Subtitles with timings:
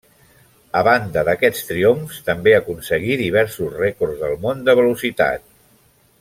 [0.77, 5.47] A banda d'aquests triomfs també aconseguí diversos rècords del món de velocitat.